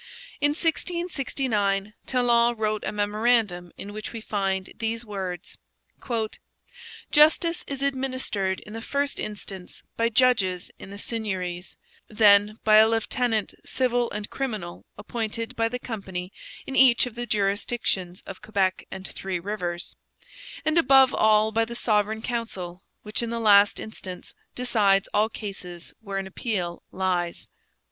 [0.39, 5.59] In 1669 Talon wrote a memorandum in which we find these words:
[7.11, 11.77] 'Justice is administered in the first instance by judges in the seigneuries;
[12.07, 16.33] then by a lieutenant civil and criminal appointed by the company
[16.65, 19.95] in each of the jurisdictions of Quebec and Three Rivers;
[20.65, 25.93] and above all by the Sovereign Council, which in the last instance decides all cases
[25.99, 27.51] where an appeal lies.'